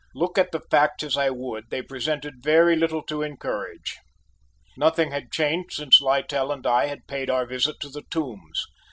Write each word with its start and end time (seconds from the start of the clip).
Look 0.15 0.39
at 0.39 0.51
the 0.51 0.61
facts 0.71 1.03
as 1.03 1.15
I 1.15 1.29
would, 1.29 1.69
they 1.69 1.83
presented 1.83 2.41
very 2.41 2.75
little 2.75 3.03
to 3.03 3.21
encourage. 3.21 3.99
Nothing 4.75 5.11
had 5.11 5.31
changed 5.31 5.73
since 5.73 6.01
Littell 6.01 6.51
and 6.51 6.65
I 6.65 6.87
had 6.87 7.05
paid 7.05 7.29
our 7.29 7.45
visit 7.45 7.75
to 7.81 7.89
the 7.89 8.01
Tombs. 8.09 8.65